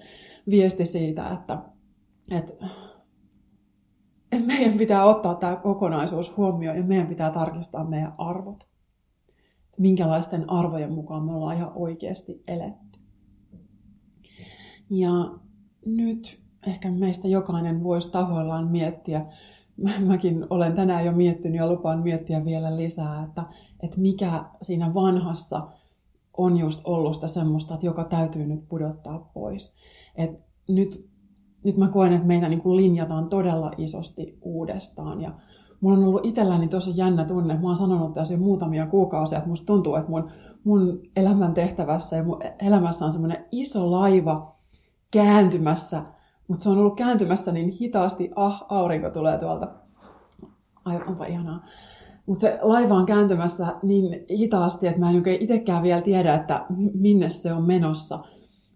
viesti 0.50 0.86
siitä, 0.86 1.30
että, 1.30 1.64
että, 2.32 2.54
että 4.32 4.46
meidän 4.46 4.78
pitää 4.78 5.06
ottaa 5.06 5.36
tämä 5.36 5.56
kokonaisuus 5.56 6.38
huomioon 6.38 6.78
ja 6.78 6.84
meidän 6.84 7.08
pitää 7.08 7.32
tarkistaa 7.32 7.84
meidän 7.84 8.14
arvot. 8.18 8.64
Että 9.66 9.82
minkälaisten 9.82 10.50
arvojen 10.50 10.94
mukaan 10.94 11.24
me 11.24 11.36
ollaan 11.36 11.58
ihan 11.58 11.72
oikeasti 11.76 12.44
eletty. 12.48 13.00
Ja 14.90 15.12
nyt 15.86 16.44
ehkä 16.68 16.92
meistä 16.92 17.28
jokainen 17.28 17.84
voisi 17.84 18.12
tahoillaan 18.12 18.68
miettiä, 18.68 19.26
mäkin 20.08 20.46
olen 20.50 20.74
tänään 20.74 21.06
jo 21.06 21.12
miettinyt 21.12 21.58
ja 21.58 21.68
lupaan 21.68 22.04
miettiä 22.04 22.46
vielä 22.46 22.78
lisää, 22.78 23.24
että, 23.24 23.44
että 23.84 24.02
mikä 24.02 24.46
siinä 24.62 24.94
vanhassa 24.94 25.68
on 26.38 26.58
just 26.58 26.82
ollut 26.84 27.14
sitä 27.14 27.28
semmoista, 27.28 27.74
että 27.74 27.86
joka 27.86 28.04
täytyy 28.04 28.46
nyt 28.46 28.70
pudottaa 28.70 29.32
pois. 29.34 29.76
Et 30.16 30.40
nyt, 30.68 31.10
nyt 31.64 31.78
mä 31.78 31.88
koen, 31.88 32.14
että 32.14 32.28
meitä 32.28 32.50
niin 32.50 32.62
kuin 32.62 32.78
linjataan 32.78 33.30
todella 33.30 33.72
isosti 33.78 34.38
uudestaan 34.42 35.22
ja 35.22 35.34
mulla 35.82 35.98
on 35.98 36.04
ollut 36.04 36.26
itselläni 36.26 36.68
tosi 36.68 36.92
jännä 36.96 37.26
tunne. 37.26 37.54
Mä 37.54 37.68
oon 37.68 37.78
sanonut 37.78 38.14
tässä 38.14 38.34
jo 38.34 38.40
muutamia 38.40 38.88
kuukausia, 38.88 39.38
että 39.38 39.50
musta 39.50 39.66
tuntuu, 39.66 39.96
että 39.96 40.10
mun, 40.10 40.30
mun 40.64 41.02
elämän 41.16 41.54
tehtävässä 41.54 42.16
ja 42.16 42.24
mun 42.24 42.40
elämässä 42.60 43.06
on 43.06 43.12
semmoinen 43.12 43.46
iso 43.52 43.92
laiva 43.92 44.56
kääntymässä 45.12 46.04
mutta 46.48 46.64
se 46.64 46.70
on 46.70 46.78
ollut 46.78 46.96
kääntymässä 46.96 47.52
niin 47.52 47.70
hitaasti, 47.70 48.32
ah, 48.36 48.66
aurinko 48.70 49.10
tulee 49.10 49.38
tuolta. 49.38 49.68
Ai, 50.86 51.00
onpa 51.08 51.26
ihanaa. 51.26 51.66
Mutta 52.26 52.42
se 52.42 52.60
laiva 52.62 52.94
on 52.94 53.06
kääntymässä 53.06 53.76
niin 53.84 54.26
hitaasti, 54.30 54.88
että 54.88 55.00
mä 55.00 55.10
en 55.10 55.16
oikein 55.16 55.42
itsekään 55.42 55.84
vielä 55.84 56.02
tiedä, 56.02 56.36
että 56.36 56.66
minne 56.94 57.30
se 57.30 57.54
on 57.54 57.64
menossa. 57.64 58.20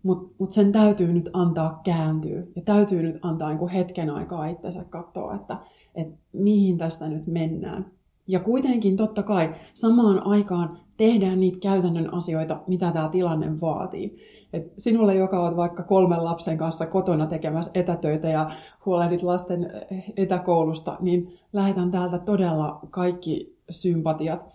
Mutta 0.04 0.36
mut 0.40 0.52
sen 0.52 0.72
täytyy 0.72 1.14
nyt 1.14 1.30
antaa 1.34 1.82
kääntyä. 1.84 2.44
Ja 2.56 2.62
täytyy 2.66 3.02
nyt 3.04 3.16
antaa 3.22 3.54
niin 3.54 3.70
hetken 3.70 4.10
aikaa 4.10 4.46
itsensä 4.46 4.84
katsoa, 4.84 5.36
että, 5.36 5.58
että 5.96 6.18
mihin 6.34 6.78
tästä 6.78 7.08
nyt 7.08 7.28
mennään. 7.28 7.92
Ja 8.28 8.40
kuitenkin 8.40 8.98
totta 8.98 9.24
kai 9.24 9.56
samaan 9.74 10.28
aikaan 10.28 10.80
tehdään 10.98 11.40
niitä 11.40 11.60
käytännön 11.60 12.14
asioita, 12.14 12.62
mitä 12.68 12.92
tämä 12.92 13.10
tilanne 13.10 13.62
vaatii. 13.62 14.18
Et 14.54 14.74
sinulle, 14.78 15.16
joka 15.16 15.40
olet 15.40 15.58
vaikka 15.58 15.84
kolmen 15.84 16.24
lapsen 16.26 16.58
kanssa 16.58 16.86
kotona 16.86 17.28
tekemässä 17.28 17.72
etätöitä 17.74 18.30
ja 18.30 18.52
huolehdit 18.86 19.24
lasten 19.24 19.72
etäkoulusta, 20.18 20.98
niin 21.00 21.40
lähetän 21.54 21.92
täältä 21.92 22.20
todella 22.20 22.80
kaikki 22.90 23.58
sympatiat 23.70 24.54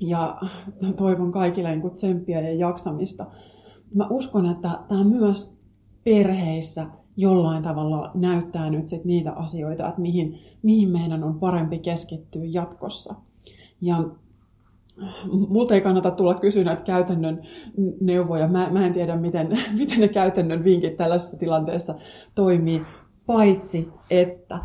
ja 0.00 0.36
toivon 0.96 1.32
kaikille 1.32 1.76
niin 1.76 1.90
tsemppiä 1.90 2.40
ja 2.40 2.54
jaksamista. 2.54 3.26
Mä 3.94 4.06
uskon, 4.10 4.46
että 4.46 4.78
tämä 4.88 5.04
myös 5.04 5.58
perheissä 6.04 6.86
jollain 7.16 7.62
tavalla 7.62 8.10
näyttää 8.14 8.70
nyt 8.70 8.86
sit 8.86 9.04
niitä 9.04 9.32
asioita, 9.32 9.88
että 9.88 10.00
mihin, 10.00 10.38
mihin 10.62 10.88
meidän 10.90 11.24
on 11.24 11.40
parempi 11.40 11.78
keskittyä 11.78 12.42
jatkossa. 12.44 13.14
Ja 13.80 14.04
multa 15.48 15.74
ei 15.74 15.80
kannata 15.80 16.10
tulla 16.10 16.34
kysyä 16.34 16.64
näitä 16.64 16.82
käytännön 16.82 17.42
neuvoja. 18.00 18.48
Mä, 18.48 18.68
mä 18.70 18.86
en 18.86 18.92
tiedä, 18.92 19.16
miten, 19.16 19.58
miten 19.78 20.00
ne 20.00 20.08
käytännön 20.08 20.64
vinkit 20.64 20.96
tällaisessa 20.96 21.38
tilanteessa 21.38 21.94
toimii, 22.34 22.82
paitsi 23.26 23.88
että 24.10 24.58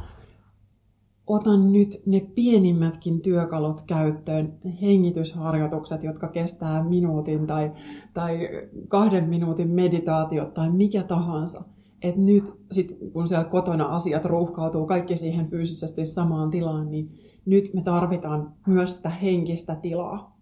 otan 1.28 1.72
nyt 1.72 2.02
ne 2.06 2.20
pienimmätkin 2.36 3.22
työkalut 3.22 3.82
käyttöön, 3.88 4.54
hengitysharjoitukset, 4.82 6.04
jotka 6.04 6.28
kestää 6.28 6.84
minuutin 6.84 7.48
tai, 7.48 7.72
tai 8.14 8.50
kahden 8.88 9.30
minuutin 9.30 9.70
meditaatiot 9.70 10.54
tai 10.54 10.72
mikä 10.72 11.04
tahansa. 11.04 11.64
Et 12.04 12.18
nyt 12.18 12.44
sit, 12.72 12.98
kun 13.14 13.28
siellä 13.28 13.44
kotona 13.44 13.86
asiat 13.86 14.26
ruuhkautuu 14.26 14.86
kaikki 14.86 15.18
siihen 15.18 15.46
fyysisesti 15.46 16.06
samaan 16.06 16.52
tilaan, 16.52 16.92
niin 16.92 17.20
nyt 17.46 17.70
me 17.74 17.82
tarvitaan 17.82 18.54
myös 18.68 18.96
sitä 18.96 19.10
henkistä 19.10 19.76
tilaa. 19.76 20.38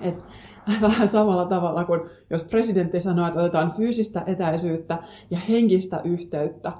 Et 0.00 0.14
vähän 0.80 1.08
samalla 1.08 1.44
tavalla 1.44 1.84
kuin 1.84 2.00
jos 2.30 2.44
presidentti 2.44 3.00
sanoo, 3.00 3.26
että 3.26 3.40
otetaan 3.40 3.72
fyysistä 3.72 4.22
etäisyyttä 4.26 4.98
ja 5.30 5.38
henkistä 5.38 6.00
yhteyttä, 6.04 6.72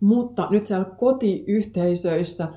mutta 0.00 0.48
nyt 0.50 0.66
siellä 0.66 0.84
kotiyhteisöissä, 0.84 2.48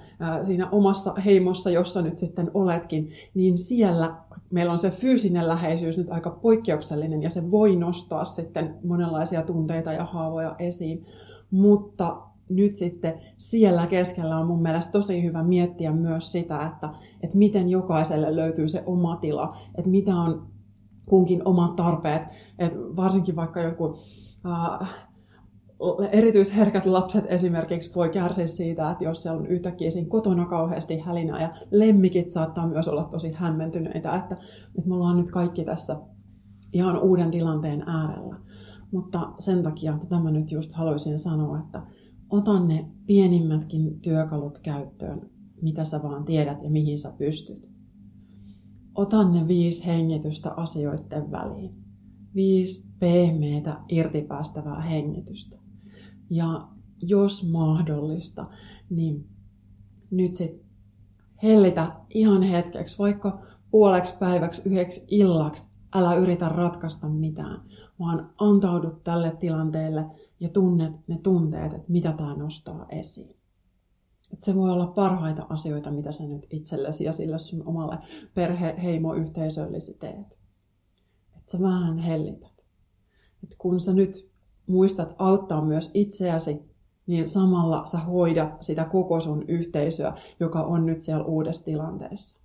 siinä 0.43 0.69
omassa 0.69 1.13
heimossa, 1.25 1.69
jossa 1.69 2.01
nyt 2.01 2.17
sitten 2.17 2.51
oletkin, 2.53 3.11
niin 3.33 3.57
siellä 3.57 4.15
meillä 4.51 4.71
on 4.71 4.79
se 4.79 4.91
fyysinen 4.91 5.47
läheisyys 5.47 5.97
nyt 5.97 6.09
aika 6.09 6.29
poikkeuksellinen 6.29 7.23
ja 7.23 7.29
se 7.29 7.51
voi 7.51 7.75
nostaa 7.75 8.25
sitten 8.25 8.75
monenlaisia 8.83 9.41
tunteita 9.41 9.93
ja 9.93 10.05
haavoja 10.05 10.55
esiin. 10.59 11.05
Mutta 11.51 12.21
nyt 12.49 12.75
sitten 12.75 13.13
siellä 13.37 13.87
keskellä 13.87 14.37
on 14.37 14.47
mun 14.47 14.61
mielestä 14.61 14.91
tosi 14.91 15.23
hyvä 15.23 15.43
miettiä 15.43 15.91
myös 15.91 16.31
sitä, 16.31 16.65
että, 16.65 16.89
että 17.23 17.37
miten 17.37 17.69
jokaiselle 17.69 18.35
löytyy 18.35 18.67
se 18.67 18.83
oma 18.85 19.15
tila, 19.15 19.57
että 19.77 19.89
mitä 19.89 20.15
on 20.15 20.47
kunkin 21.05 21.41
omat 21.47 21.75
tarpeet, 21.75 22.21
että 22.59 22.79
varsinkin 22.79 23.35
vaikka 23.35 23.61
joku 23.61 23.93
erityisherkät 26.11 26.85
lapset 26.85 27.25
esimerkiksi 27.27 27.95
voi 27.95 28.09
kärsiä 28.09 28.47
siitä, 28.47 28.91
että 28.91 29.03
jos 29.03 29.21
siellä 29.21 29.39
on 29.39 29.47
yhtäkkiä 29.47 29.91
siinä 29.91 30.09
kotona 30.09 30.45
kauheasti 30.45 30.99
hälinää 30.99 31.41
ja 31.41 31.55
lemmikit 31.71 32.29
saattaa 32.29 32.67
myös 32.67 32.87
olla 32.87 33.03
tosi 33.03 33.31
hämmentyneitä, 33.31 34.15
että, 34.15 34.37
että 34.77 34.89
me 34.89 34.95
ollaan 34.95 35.17
nyt 35.17 35.31
kaikki 35.31 35.65
tässä 35.65 36.01
ihan 36.73 37.01
uuden 37.01 37.31
tilanteen 37.31 37.83
äärellä. 37.87 38.35
Mutta 38.91 39.33
sen 39.39 39.63
takia 39.63 39.99
tämä 40.09 40.31
nyt 40.31 40.51
just 40.51 40.73
haluaisin 40.73 41.19
sanoa, 41.19 41.59
että 41.59 41.83
ota 42.29 42.59
ne 42.59 42.85
pienimmätkin 43.05 43.99
työkalut 43.99 44.59
käyttöön, 44.59 45.29
mitä 45.61 45.83
sä 45.83 46.03
vaan 46.03 46.25
tiedät 46.25 46.63
ja 46.63 46.69
mihin 46.69 46.99
sä 46.99 47.13
pystyt. 47.17 47.71
Ota 48.95 49.29
ne 49.29 49.47
viisi 49.47 49.85
hengitystä 49.85 50.51
asioiden 50.51 51.31
väliin. 51.31 51.75
Viisi 52.35 52.91
pehmeitä 52.99 53.77
irtipäästävää 53.89 54.81
hengitystä. 54.81 55.61
Ja 56.31 56.67
jos 57.01 57.49
mahdollista, 57.51 58.47
niin 58.89 59.29
nyt 60.11 60.35
sit 60.35 60.61
hellitä 61.43 61.91
ihan 62.09 62.43
hetkeksi, 62.43 62.97
vaikka 62.99 63.41
puoleksi 63.71 64.13
päiväksi, 64.19 64.61
yhdeksi 64.65 65.05
illaksi, 65.07 65.69
älä 65.95 66.15
yritä 66.15 66.49
ratkaista 66.49 67.09
mitään, 67.09 67.61
vaan 67.99 68.33
antaudu 68.37 68.91
tälle 69.03 69.35
tilanteelle 69.39 70.05
ja 70.39 70.49
tunnet 70.49 71.07
ne 71.07 71.19
tunteet, 71.23 71.73
että 71.73 71.91
mitä 71.91 72.13
tämä 72.13 72.35
nostaa 72.35 72.85
esiin. 72.89 73.35
Et 74.33 74.41
se 74.41 74.55
voi 74.55 74.71
olla 74.71 74.87
parhaita 74.87 75.45
asioita, 75.49 75.91
mitä 75.91 76.11
sä 76.11 76.23
nyt 76.23 76.47
itsellesi 76.49 77.03
ja 77.03 77.11
sille 77.11 77.39
sun 77.39 77.67
omalle 77.67 77.97
perhe-heimo-yhteisöllesi 78.33 79.93
teet. 79.93 80.31
Että 81.35 81.51
sä 81.51 81.59
vähän 81.61 81.97
hellität. 81.97 82.65
Et 83.43 83.55
kun 83.57 83.79
sä 83.79 83.93
nyt 83.93 84.30
muistat 84.67 85.15
auttaa 85.17 85.65
myös 85.65 85.91
itseäsi, 85.93 86.61
niin 87.07 87.27
samalla 87.27 87.85
sä 87.85 87.97
hoidat 87.97 88.63
sitä 88.63 88.85
koko 88.85 89.19
sun 89.19 89.45
yhteisöä, 89.47 90.13
joka 90.39 90.61
on 90.63 90.85
nyt 90.85 91.01
siellä 91.01 91.25
uudessa 91.25 91.65
tilanteessa. 91.65 92.41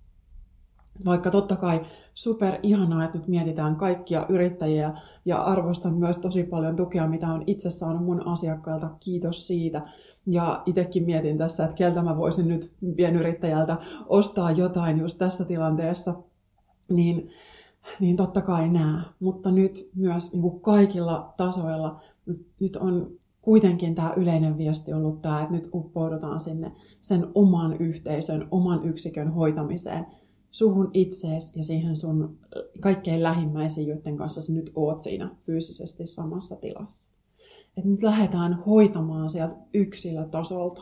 Vaikka 1.05 1.31
totta 1.31 1.55
kai 1.55 1.85
super 2.13 2.59
ihanaa, 2.63 3.03
että 3.03 3.17
nyt 3.17 3.27
mietitään 3.27 3.75
kaikkia 3.75 4.25
yrittäjiä 4.29 4.93
ja 5.25 5.41
arvostan 5.43 5.93
myös 5.93 6.17
tosi 6.17 6.43
paljon 6.43 6.75
tukea, 6.75 7.07
mitä 7.07 7.27
on 7.27 7.43
itse 7.47 7.69
saanut 7.71 8.05
mun 8.05 8.27
asiakkailta. 8.27 8.89
Kiitos 8.99 9.47
siitä. 9.47 9.81
Ja 10.25 10.63
itsekin 10.65 11.05
mietin 11.05 11.37
tässä, 11.37 11.63
että 11.63 11.75
keltä 11.75 12.01
mä 12.01 12.17
voisin 12.17 12.47
nyt 12.47 12.71
pienyrittäjältä 12.95 13.77
ostaa 14.07 14.51
jotain 14.51 14.97
just 14.97 15.17
tässä 15.17 15.45
tilanteessa. 15.45 16.13
Niin, 16.89 17.29
niin 17.99 18.15
totta 18.15 18.41
kai 18.41 18.69
nämä. 18.69 19.13
Mutta 19.19 19.51
nyt 19.51 19.89
myös 19.95 20.33
niin 20.33 20.41
kuin 20.41 20.61
kaikilla 20.61 21.33
tasoilla 21.37 22.01
nyt 22.59 22.75
on 22.75 23.11
kuitenkin 23.41 23.95
tämä 23.95 24.13
yleinen 24.17 24.57
viesti 24.57 24.93
ollut 24.93 25.21
tämä, 25.21 25.41
että 25.41 25.53
nyt 25.53 25.69
uppoudutaan 25.73 26.39
sinne 26.39 26.71
sen 27.01 27.27
oman 27.35 27.77
yhteisön, 27.77 28.47
oman 28.51 28.83
yksikön 28.83 29.31
hoitamiseen, 29.33 30.05
suhun 30.51 30.91
itsees 30.93 31.55
ja 31.55 31.63
siihen 31.63 31.95
sun 31.95 32.37
kaikkein 32.79 33.23
lähimmäisiin, 33.23 33.87
joiden 33.87 34.17
kanssa 34.17 34.41
sä 34.41 34.53
nyt 34.53 34.71
oot 34.75 35.01
siinä 35.01 35.35
fyysisesti 35.41 36.07
samassa 36.07 36.55
tilassa. 36.55 37.09
Että 37.77 37.89
nyt 37.89 38.01
lähdetään 38.01 38.53
hoitamaan 38.53 39.29
sieltä 39.29 39.55
yksilötasolta. 39.73 40.81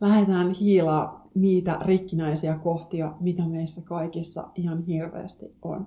Lähdetään 0.00 0.50
hiilaa 0.50 1.23
niitä 1.34 1.78
rikkinäisiä 1.84 2.58
kohtia, 2.58 3.16
mitä 3.20 3.48
meissä 3.48 3.82
kaikissa 3.84 4.48
ihan 4.54 4.82
hirveästi 4.82 5.56
on. 5.62 5.86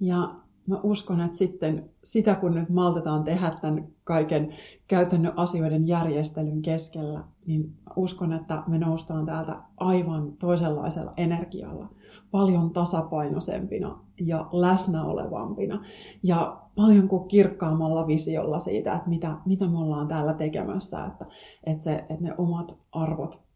Ja 0.00 0.34
mä 0.66 0.80
uskon, 0.82 1.20
että 1.20 1.36
sitten 1.36 1.90
sitä 2.04 2.34
kun 2.34 2.54
nyt 2.54 2.68
maltetaan 2.68 3.24
tehdä 3.24 3.52
tämän 3.60 3.88
kaiken 4.04 4.54
käytännön 4.88 5.32
asioiden 5.36 5.88
järjestelyn 5.88 6.62
keskellä, 6.62 7.24
niin 7.46 7.74
uskon, 7.96 8.32
että 8.32 8.62
me 8.66 8.78
noustaan 8.78 9.26
täältä 9.26 9.62
aivan 9.76 10.32
toisenlaisella 10.32 11.12
energialla, 11.16 11.88
paljon 12.30 12.70
tasapainoisempina 12.70 14.04
ja 14.20 14.48
läsnä 14.52 15.04
olevampina 15.04 15.84
ja 16.22 16.60
paljon 16.76 17.08
kuin 17.08 17.28
kirkkaammalla 17.28 18.06
visiolla 18.06 18.58
siitä, 18.58 18.94
että 18.94 19.08
mitä, 19.08 19.36
mitä 19.46 19.68
me 19.68 19.78
ollaan 19.78 20.08
täällä 20.08 20.32
tekemässä, 20.32 21.04
että, 21.04 21.26
että, 21.64 21.84
se, 21.84 21.94
että 21.94 22.24
ne 22.24 22.34
omat 22.38 22.78
arvot 22.92 23.47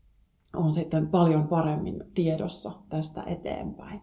on 0.56 0.72
sitten 0.72 1.08
paljon 1.08 1.48
paremmin 1.48 2.04
tiedossa 2.14 2.72
tästä 2.88 3.22
eteenpäin. 3.26 4.00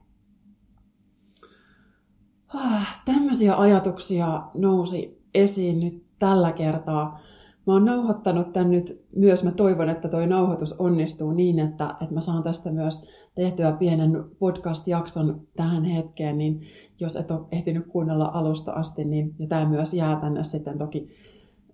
Ah, 2.53 3.01
tämmöisiä 3.05 3.55
ajatuksia 3.55 4.43
nousi 4.53 5.21
esiin 5.33 5.79
nyt 5.79 6.03
tällä 6.19 6.51
kertaa. 6.51 7.19
Mä 7.67 7.73
oon 7.73 7.85
nauhoittanut 7.85 8.53
tän 8.53 8.71
nyt 8.71 9.05
myös. 9.15 9.43
Mä 9.43 9.51
toivon, 9.51 9.89
että 9.89 10.07
toi 10.07 10.27
nauhoitus 10.27 10.73
onnistuu 10.73 11.31
niin, 11.31 11.59
että, 11.59 11.95
että 12.01 12.13
mä 12.13 12.21
saan 12.21 12.43
tästä 12.43 12.71
myös 12.71 13.05
tehtyä 13.35 13.71
pienen 13.71 14.23
podcast-jakson 14.39 15.47
tähän 15.55 15.83
hetkeen, 15.83 16.37
niin 16.37 16.61
jos 16.99 17.15
et 17.15 17.31
ole 17.31 17.45
ehtinyt 17.51 17.87
kuunnella 17.87 18.31
alusta 18.33 18.71
asti, 18.71 19.05
niin 19.05 19.35
ja 19.39 19.47
tämä 19.47 19.69
myös 19.69 19.93
jää 19.93 20.15
tänne 20.15 20.43
sitten 20.43 20.77
toki 20.77 21.09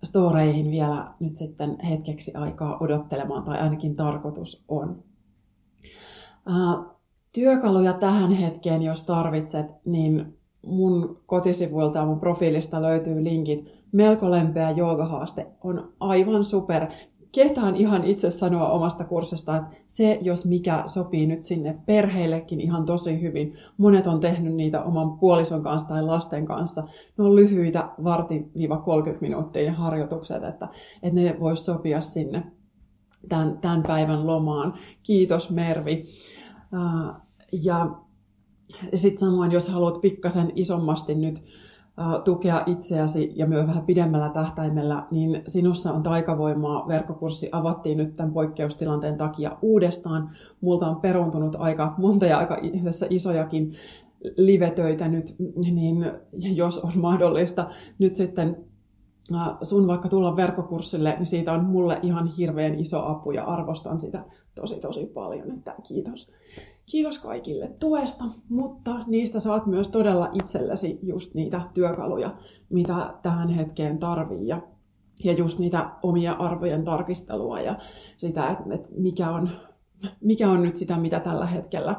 storeihin 0.04 0.70
vielä 0.70 1.14
nyt 1.20 1.36
sitten 1.36 1.80
hetkeksi 1.80 2.34
aikaa 2.34 2.78
odottelemaan, 2.80 3.44
tai 3.44 3.58
ainakin 3.58 3.96
tarkoitus 3.96 4.64
on. 4.68 5.02
Uh, 6.48 6.96
työkaluja 7.32 7.92
tähän 7.92 8.32
hetkeen, 8.32 8.82
jos 8.82 9.02
tarvitset, 9.02 9.66
niin 9.84 10.38
mun 10.66 11.22
kotisivuilta 11.26 11.98
ja 11.98 12.06
mun 12.06 12.20
profiilista 12.20 12.82
löytyy 12.82 13.24
linkit. 13.24 13.72
Melko 13.92 14.30
lempeä 14.30 14.70
joogahaaste 14.70 15.46
on 15.64 15.92
aivan 16.00 16.44
super. 16.44 16.86
Ketään 17.32 17.76
ihan 17.76 18.04
itse 18.04 18.30
sanoa 18.30 18.68
omasta 18.68 19.04
kurssista, 19.04 19.56
että 19.56 19.76
se, 19.86 20.18
jos 20.22 20.44
mikä 20.44 20.82
sopii 20.86 21.26
nyt 21.26 21.42
sinne 21.42 21.78
perheillekin 21.86 22.60
ihan 22.60 22.84
tosi 22.84 23.20
hyvin. 23.20 23.54
Monet 23.78 24.06
on 24.06 24.20
tehnyt 24.20 24.54
niitä 24.54 24.82
oman 24.82 25.18
puolison 25.18 25.62
kanssa 25.62 25.88
tai 25.88 26.02
lasten 26.02 26.46
kanssa. 26.46 26.82
Ne 27.18 27.24
on 27.24 27.36
lyhyitä 27.36 27.88
varti-30 28.04 29.18
minuuttia 29.20 29.72
harjoitukset, 29.72 30.44
että, 30.44 30.68
että 31.02 31.20
ne 31.20 31.36
vois 31.40 31.66
sopia 31.66 32.00
sinne 32.00 32.42
tämän, 33.28 33.58
tämän 33.58 33.82
päivän 33.82 34.26
lomaan. 34.26 34.74
Kiitos 35.02 35.50
Mervi. 35.50 36.04
Ja 37.64 37.90
sitten 38.94 39.28
samoin, 39.28 39.52
jos 39.52 39.68
haluat 39.68 40.00
pikkasen 40.00 40.52
isommasti 40.54 41.14
nyt 41.14 41.42
tukea 42.24 42.62
itseäsi 42.66 43.32
ja 43.36 43.46
myös 43.46 43.66
vähän 43.66 43.86
pidemmällä 43.86 44.28
tähtäimellä, 44.28 45.06
niin 45.10 45.42
sinussa 45.46 45.92
on 45.92 46.02
taikavoimaa. 46.02 46.88
Verkkokurssi 46.88 47.48
avattiin 47.52 47.98
nyt 47.98 48.16
tämän 48.16 48.32
poikkeustilanteen 48.32 49.16
takia 49.16 49.56
uudestaan. 49.62 50.30
Multa 50.60 50.88
on 50.88 51.00
peruntunut 51.00 51.56
aika 51.58 51.94
monta 51.98 52.26
ja 52.26 52.38
aika 52.38 52.58
isojakin 53.10 53.72
livetöitä 54.36 55.08
nyt, 55.08 55.34
niin 55.72 56.12
jos 56.36 56.78
on 56.78 56.92
mahdollista 56.96 57.70
nyt 57.98 58.14
sitten 58.14 58.56
sun 59.62 59.86
vaikka 59.86 60.08
tulla 60.08 60.36
verkkokurssille, 60.36 61.14
niin 61.16 61.26
siitä 61.26 61.52
on 61.52 61.64
mulle 61.64 62.00
ihan 62.02 62.26
hirveän 62.26 62.74
iso 62.74 63.06
apu 63.06 63.30
ja 63.30 63.44
arvostan 63.44 64.00
sitä 64.00 64.24
tosi 64.54 64.80
tosi 64.80 65.06
paljon, 65.06 65.52
että 65.52 65.74
kiitos. 65.88 66.32
Kiitos 66.86 67.18
kaikille 67.18 67.68
tuesta, 67.80 68.24
mutta 68.48 68.94
niistä 69.06 69.40
saat 69.40 69.66
myös 69.66 69.88
todella 69.88 70.30
itsellesi 70.32 70.98
just 71.02 71.34
niitä 71.34 71.60
työkaluja, 71.74 72.34
mitä 72.68 73.14
tähän 73.22 73.48
hetkeen 73.48 73.98
tarvii 73.98 74.48
ja, 74.48 74.62
ja 75.24 75.32
just 75.32 75.58
niitä 75.58 75.90
omia 76.02 76.32
arvojen 76.32 76.84
tarkistelua 76.84 77.60
ja 77.60 77.78
sitä, 78.16 78.50
että, 78.50 78.64
että 78.70 78.88
mikä, 78.96 79.30
on, 79.30 79.50
mikä 80.20 80.50
on 80.50 80.62
nyt 80.62 80.76
sitä, 80.76 80.96
mitä 80.96 81.20
tällä 81.20 81.46
hetkellä 81.46 81.96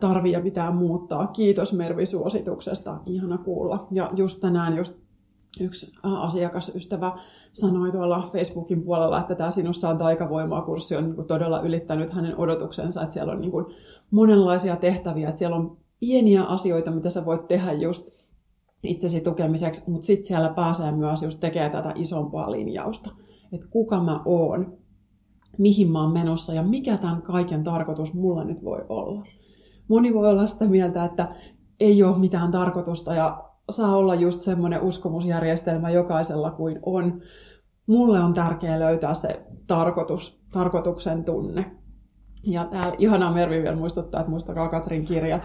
tarvii 0.00 0.32
ja 0.32 0.40
pitää 0.40 0.70
muuttaa. 0.70 1.26
Kiitos 1.26 1.72
Mervi 1.72 2.06
suosituksesta, 2.06 3.00
ihana 3.06 3.38
kuulla. 3.38 3.86
Ja 3.90 4.10
just 4.16 4.40
tänään 4.40 4.76
just 4.76 5.03
yksi 5.60 5.92
asiakasystävä 6.02 7.18
sanoi 7.52 7.92
tuolla 7.92 8.30
Facebookin 8.32 8.82
puolella, 8.82 9.20
että 9.20 9.34
tämä 9.34 9.50
Sinussa 9.50 9.88
on 9.88 9.98
taikavoimaa 9.98 10.62
kurssi 10.62 10.96
on 10.96 11.04
niin 11.04 11.26
todella 11.26 11.60
ylittänyt 11.60 12.10
hänen 12.10 12.38
odotuksensa, 12.38 13.02
että 13.02 13.12
siellä 13.12 13.32
on 13.32 13.40
niin 13.40 13.50
kuin 13.50 13.66
monenlaisia 14.10 14.76
tehtäviä, 14.76 15.28
että 15.28 15.38
siellä 15.38 15.56
on 15.56 15.76
pieniä 16.00 16.42
asioita, 16.42 16.90
mitä 16.90 17.10
sä 17.10 17.24
voit 17.24 17.48
tehdä 17.48 17.72
just 17.72 18.08
itsesi 18.84 19.20
tukemiseksi, 19.20 19.90
mutta 19.90 20.06
sitten 20.06 20.24
siellä 20.24 20.48
pääsee 20.48 20.92
myös 20.92 21.22
just 21.22 21.40
tekemään 21.40 21.72
tätä 21.72 21.92
isompaa 21.94 22.50
linjausta, 22.50 23.10
että 23.52 23.66
kuka 23.70 24.02
mä 24.02 24.22
oon, 24.24 24.78
mihin 25.58 25.90
mä 25.90 26.02
oon 26.02 26.12
menossa 26.12 26.54
ja 26.54 26.62
mikä 26.62 26.96
tämän 26.96 27.22
kaiken 27.22 27.64
tarkoitus 27.64 28.14
mulla 28.14 28.44
nyt 28.44 28.64
voi 28.64 28.84
olla. 28.88 29.22
Moni 29.88 30.14
voi 30.14 30.28
olla 30.28 30.46
sitä 30.46 30.64
mieltä, 30.64 31.04
että 31.04 31.34
ei 31.80 32.02
ole 32.02 32.18
mitään 32.18 32.50
tarkoitusta 32.50 33.14
ja 33.14 33.53
saa 33.70 33.96
olla 33.96 34.14
just 34.14 34.40
semmoinen 34.40 34.82
uskomusjärjestelmä 34.82 35.90
jokaisella 35.90 36.50
kuin 36.50 36.78
on. 36.82 37.22
Mulle 37.86 38.20
on 38.20 38.34
tärkeää 38.34 38.80
löytää 38.80 39.14
se 39.14 39.42
tarkoitus, 39.66 40.40
tarkoituksen 40.52 41.24
tunne. 41.24 41.70
Ja 42.46 42.64
täällä 42.64 42.94
ihanaa 42.98 43.32
Mervi 43.32 43.62
vielä 43.62 43.76
muistuttaa, 43.76 44.20
että 44.20 44.30
muistakaa 44.30 44.68
Katrin 44.68 45.04
kirja. 45.04 45.40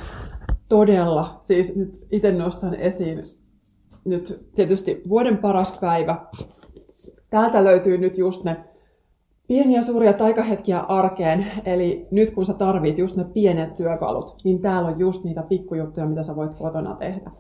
Todella, 0.70 1.38
siis 1.42 1.76
nyt 1.76 2.08
itse 2.12 2.32
nostan 2.32 2.74
esiin 2.74 3.24
nyt 4.06 4.50
tietysti 4.56 5.02
vuoden 5.10 5.38
paras 5.38 5.80
päivä. 5.82 6.26
Täältä 7.30 7.64
löytyy 7.64 7.98
nyt 7.98 8.18
just 8.18 8.44
ne 8.44 8.66
pieniä 9.48 9.82
suuria 9.82 10.14
taikahetkiä 10.14 10.80
arkeen, 10.80 11.46
eli 11.66 12.08
nyt 12.12 12.32
kun 12.32 12.46
sä 12.46 12.54
tarvit 12.54 12.98
just 12.98 13.18
ne 13.18 13.24
pienet 13.24 13.74
työkalut, 13.74 14.36
niin 14.44 14.62
täällä 14.62 14.90
on 14.90 15.00
just 15.00 15.24
niitä 15.24 15.44
pikkujuttuja, 15.44 16.06
mitä 16.06 16.24
sä 16.24 16.36
voit 16.36 16.54
kotona 16.54 16.96
tehdä. 16.96 17.32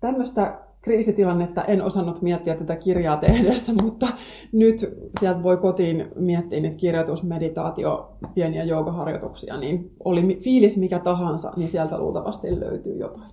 Tämmöistä 0.00 0.58
kriisitilannetta 0.80 1.64
en 1.64 1.82
osannut 1.82 2.22
miettiä 2.22 2.54
tätä 2.54 2.76
kirjaa 2.76 3.16
tehdessä, 3.16 3.72
mutta 3.82 4.06
nyt 4.52 4.76
sieltä 5.20 5.42
voi 5.42 5.56
kotiin 5.56 6.08
miettiä 6.16 6.60
niitä 6.60 6.76
kirjoitus, 6.76 7.22
meditaatio, 7.22 8.16
pieniä 8.34 8.64
joogaharjoituksia, 8.64 9.56
niin 9.56 9.90
oli 10.04 10.38
fiilis 10.40 10.76
mikä 10.76 10.98
tahansa, 10.98 11.52
niin 11.56 11.68
sieltä 11.68 11.98
luultavasti 11.98 12.60
löytyy 12.60 12.96
jotain. 12.96 13.32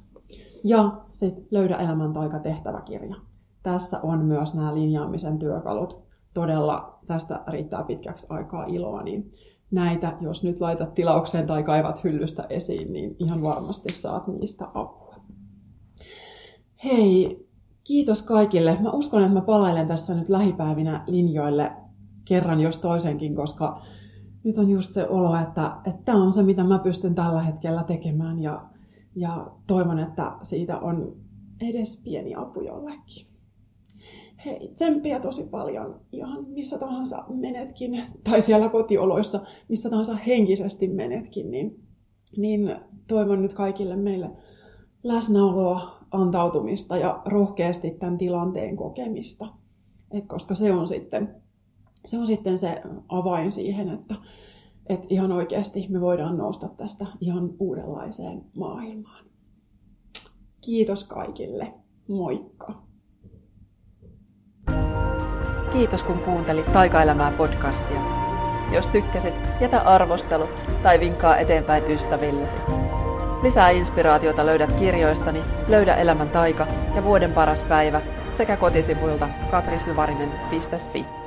Ja 0.63 0.91
sitten 1.11 1.45
Löydä 1.51 1.75
elämän 1.75 2.13
taika 2.13 2.39
tehtäväkirja. 2.39 3.15
Tässä 3.63 3.99
on 4.03 4.25
myös 4.25 4.53
nämä 4.53 4.75
linjaamisen 4.75 5.39
työkalut. 5.39 6.03
Todella 6.33 6.99
tästä 7.07 7.43
riittää 7.47 7.83
pitkäksi 7.83 8.27
aikaa 8.29 8.65
iloa, 8.65 9.03
niin 9.03 9.31
näitä, 9.71 10.17
jos 10.21 10.43
nyt 10.43 10.61
laitat 10.61 10.93
tilaukseen 10.93 11.47
tai 11.47 11.63
kaivat 11.63 12.03
hyllystä 12.03 12.45
esiin, 12.49 12.93
niin 12.93 13.15
ihan 13.19 13.43
varmasti 13.43 13.93
saat 13.93 14.27
niistä 14.27 14.65
apua. 14.73 15.04
Hei, 16.83 17.47
kiitos 17.83 18.21
kaikille. 18.21 18.77
Mä 18.81 18.91
uskon, 18.91 19.21
että 19.21 19.33
mä 19.33 19.41
palailen 19.41 19.87
tässä 19.87 20.15
nyt 20.15 20.29
lähipäivinä 20.29 21.03
linjoille 21.07 21.71
kerran 22.25 22.59
jos 22.59 22.79
toisenkin, 22.79 23.35
koska 23.35 23.81
nyt 24.43 24.57
on 24.57 24.69
just 24.69 24.91
se 24.91 25.07
olo, 25.07 25.35
että 25.35 25.81
tämä 26.05 26.23
on 26.23 26.33
se, 26.33 26.43
mitä 26.43 26.63
mä 26.63 26.79
pystyn 26.79 27.15
tällä 27.15 27.41
hetkellä 27.41 27.83
tekemään 27.83 28.39
ja, 28.39 28.65
ja 29.15 29.51
toivon, 29.67 29.99
että 29.99 30.31
siitä 30.41 30.79
on 30.79 31.15
edes 31.61 32.01
pieni 32.03 32.35
apu 32.35 32.61
jollekin. 32.61 33.27
Hei, 34.45 34.71
tsemppiä 34.75 35.19
tosi 35.19 35.43
paljon 35.43 36.01
ihan 36.11 36.45
missä 36.47 36.79
tahansa 36.79 37.23
menetkin, 37.29 38.01
tai 38.29 38.41
siellä 38.41 38.69
kotioloissa, 38.69 39.39
missä 39.69 39.89
tahansa 39.89 40.15
henkisesti 40.15 40.87
menetkin, 40.87 41.51
niin, 41.51 41.83
niin 42.37 42.75
toivon 43.07 43.41
nyt 43.41 43.53
kaikille 43.53 43.95
meille 43.95 44.29
läsnäoloa, 45.03 45.94
antautumista 46.15 46.97
ja 46.97 47.21
rohkeasti 47.25 47.91
tämän 47.91 48.17
tilanteen 48.17 48.75
kokemista. 48.75 49.47
Et 50.11 50.25
koska 50.27 50.55
se 50.55 50.73
on, 50.73 50.87
sitten, 50.87 51.35
se 52.05 52.17
on 52.17 52.27
sitten 52.27 52.57
se 52.57 52.81
avain 53.09 53.51
siihen, 53.51 53.89
että 53.89 54.15
et 54.89 55.05
ihan 55.09 55.31
oikeasti 55.31 55.87
me 55.89 56.01
voidaan 56.01 56.37
nousta 56.37 56.69
tästä 56.77 57.05
ihan 57.21 57.49
uudenlaiseen 57.59 58.45
maailmaan. 58.57 59.25
Kiitos 60.61 61.03
kaikille. 61.03 61.73
Moikka! 62.07 62.85
Kiitos 65.71 66.03
kun 66.03 66.19
kuuntelit 66.19 66.73
Taikaelämää 66.73 67.31
podcastia. 67.31 68.01
Jos 68.73 68.89
tykkäsit, 68.89 69.33
jätä 69.61 69.81
arvostelu 69.81 70.45
tai 70.83 70.99
vinkkaa 70.99 71.37
eteenpäin 71.37 71.83
ystävillesi. 71.83 72.55
Lisää 73.43 73.69
inspiraatiota 73.69 74.45
löydät 74.45 74.71
kirjoistani 74.71 75.41
Löydä 75.67 75.95
elämän 75.95 76.29
taika 76.29 76.67
ja 76.95 77.03
Vuoden 77.03 77.33
paras 77.33 77.61
päivä 77.63 78.01
sekä 78.33 78.57
kotisivuilta 78.57 79.29
katrisyvarinen.fi. 79.51 81.24